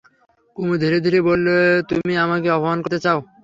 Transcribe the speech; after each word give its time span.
কুমু 0.55 0.73
ধীরে 0.81 0.97
ধীরে 1.05 1.19
বললে, 1.21 1.55
তুমি 1.89 2.13
আমাকে 2.25 2.47
অপমান 2.49 2.77
করতে 2.81 2.99
চাও? 3.05 3.19